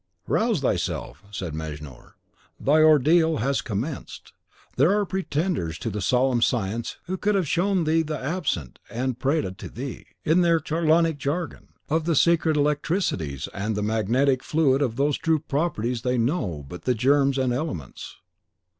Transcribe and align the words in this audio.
"Rouse 0.25 0.61
thyself," 0.61 1.21
said 1.29 1.53
Mejnour; 1.53 2.15
"thy 2.59 2.81
ordeal 2.81 3.37
has 3.37 3.61
commenced! 3.61 4.33
There 4.75 4.97
are 4.97 5.05
pretenders 5.05 5.77
to 5.77 5.91
the 5.91 6.01
solemn 6.01 6.41
science 6.41 6.97
who 7.03 7.17
could 7.17 7.35
have 7.35 7.47
shown 7.47 7.83
thee 7.83 8.01
the 8.01 8.17
absent, 8.19 8.79
and 8.89 9.19
prated 9.19 9.59
to 9.59 9.69
thee, 9.69 10.07
in 10.25 10.41
their 10.41 10.59
charlatanic 10.59 11.19
jargon, 11.19 11.67
of 11.87 12.05
the 12.05 12.15
secret 12.15 12.57
electricities 12.57 13.47
and 13.53 13.75
the 13.75 13.83
magnetic 13.83 14.41
fluid 14.43 14.81
of 14.81 14.97
whose 14.97 15.19
true 15.19 15.37
properties 15.37 16.01
they 16.01 16.17
know 16.17 16.65
but 16.67 16.85
the 16.85 16.95
germs 16.95 17.37
and 17.37 17.53
elements. 17.53 18.15